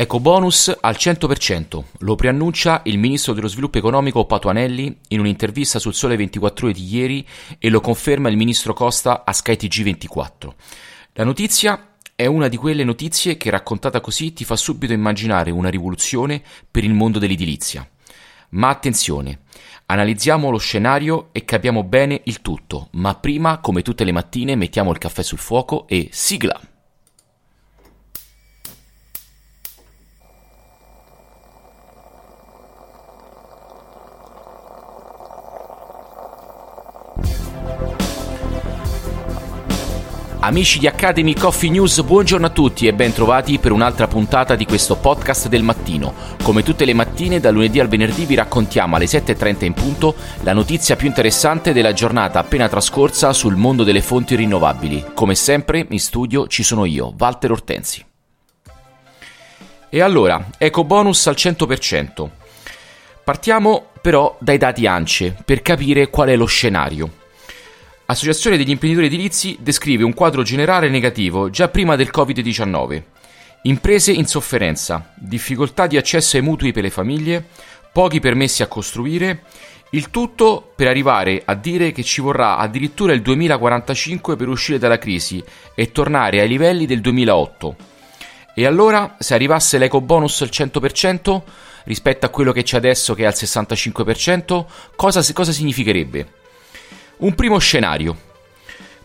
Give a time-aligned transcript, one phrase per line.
[0.00, 5.92] Eco bonus al 100%, lo preannuncia il ministro dello sviluppo economico Patuanelli in un'intervista sul
[5.92, 7.26] Sole 24 ore di ieri
[7.58, 10.54] e lo conferma il ministro Costa a skytg 24
[11.14, 15.68] La notizia è una di quelle notizie che raccontata così ti fa subito immaginare una
[15.68, 17.84] rivoluzione per il mondo dell'edilizia.
[18.50, 19.40] Ma attenzione,
[19.86, 24.92] analizziamo lo scenario e capiamo bene il tutto, ma prima, come tutte le mattine, mettiamo
[24.92, 26.67] il caffè sul fuoco e sigla!
[40.40, 44.66] Amici di Academy Coffee News, buongiorno a tutti e ben trovati per un'altra puntata di
[44.66, 46.14] questo podcast del mattino.
[46.44, 50.52] Come tutte le mattine, da lunedì al venerdì vi raccontiamo alle 7.30 in punto la
[50.52, 55.06] notizia più interessante della giornata appena trascorsa sul mondo delle fonti rinnovabili.
[55.12, 58.06] Come sempre, in studio ci sono io, Walter Ortensi.
[59.88, 62.28] E allora, eco bonus al 100%.
[63.24, 67.26] Partiamo però dai dati ANCE per capire qual è lo scenario.
[68.10, 73.02] Associazione degli imprenditori edilizi descrive un quadro generale negativo già prima del Covid-19.
[73.64, 77.44] Imprese in sofferenza, difficoltà di accesso ai mutui per le famiglie,
[77.92, 79.42] pochi permessi a costruire,
[79.90, 84.96] il tutto per arrivare a dire che ci vorrà addirittura il 2045 per uscire dalla
[84.96, 87.76] crisi e tornare ai livelli del 2008.
[88.54, 91.42] E allora, se arrivasse l'eco bonus al 100%
[91.84, 94.64] rispetto a quello che c'è adesso che è al 65%,
[94.96, 96.37] cosa, cosa significherebbe?
[97.18, 98.16] Un primo scenario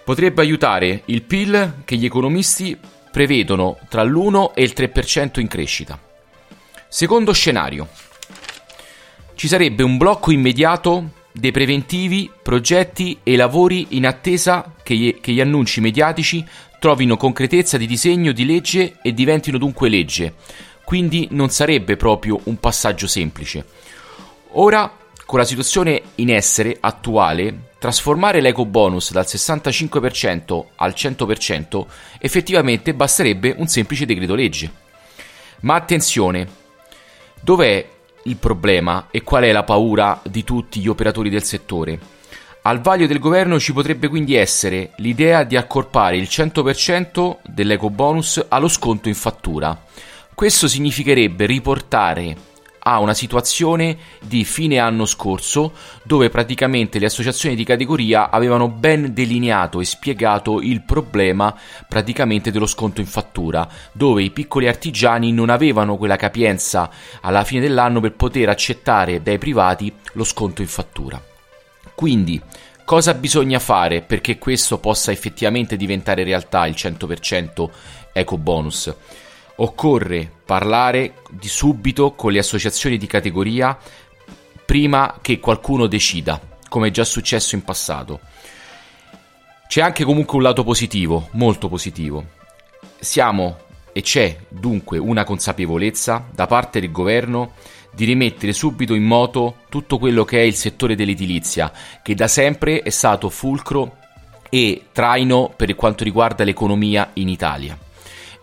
[0.03, 2.78] potrebbe aiutare il PIL che gli economisti
[3.12, 6.00] prevedono tra l'1 e il 3% in crescita.
[6.88, 7.88] Secondo scenario.
[9.34, 15.31] Ci sarebbe un blocco immediato dei preventivi, progetti e lavori in attesa che gli, che
[15.31, 16.45] gli annunci mediatici
[16.78, 20.35] trovino concretezza di disegno di legge e diventino dunque legge.
[20.84, 23.66] Quindi non sarebbe proprio un passaggio semplice.
[24.51, 31.85] Ora, con la situazione in essere attuale, trasformare l'eco bonus dal 65% al 100%
[32.17, 34.71] effettivamente basterebbe un semplice decreto legge.
[35.63, 36.47] Ma attenzione,
[37.41, 37.85] dov'è
[38.23, 41.99] il problema e qual è la paura di tutti gli operatori del settore?
[42.61, 48.45] Al vaglio del governo ci potrebbe quindi essere l'idea di accorpare il 100% dell'eco bonus
[48.47, 49.77] allo sconto in fattura.
[50.33, 52.38] Questo significherebbe riportare
[52.83, 55.73] a una situazione di fine anno scorso
[56.03, 61.55] dove praticamente le associazioni di categoria avevano ben delineato e spiegato il problema
[61.88, 66.89] praticamente dello sconto in fattura, dove i piccoli artigiani non avevano quella capienza
[67.21, 71.21] alla fine dell'anno per poter accettare dai privati lo sconto in fattura.
[71.95, 72.41] Quindi,
[72.83, 77.69] cosa bisogna fare perché questo possa effettivamente diventare realtà il 100%
[78.11, 78.94] eco bonus?
[79.56, 83.78] Occorre parlare di subito con le associazioni di categoria
[84.66, 88.19] prima che qualcuno decida, come è già successo in passato.
[89.68, 92.25] C'è anche comunque un lato positivo, molto positivo.
[93.00, 93.58] Siamo
[93.92, 97.53] e c'è dunque una consapevolezza da parte del governo
[97.94, 101.72] di rimettere subito in moto tutto quello che è il settore dell'edilizia,
[102.02, 103.97] che da sempre è stato fulcro
[104.50, 107.78] e traino per quanto riguarda l'economia in Italia.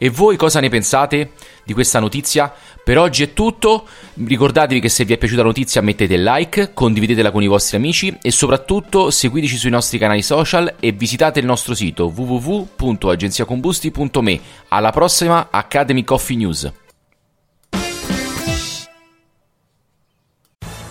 [0.03, 2.51] E voi cosa ne pensate di questa notizia?
[2.83, 7.31] Per oggi è tutto, ricordatevi che se vi è piaciuta la notizia mettete like, condividetela
[7.31, 11.75] con i vostri amici e soprattutto seguiteci sui nostri canali social e visitate il nostro
[11.75, 14.41] sito www.agenziacombusti.me.
[14.69, 16.73] Alla prossima Academy Coffee News.